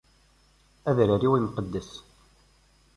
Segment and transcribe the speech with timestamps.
[0.89, 1.91] Adrar-iw imqeddes!